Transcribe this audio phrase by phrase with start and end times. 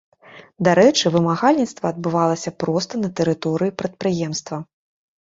[0.67, 4.57] Дарэчы, вымагальніцтва адбывалася проста на тэрыторыі прадпрыемства.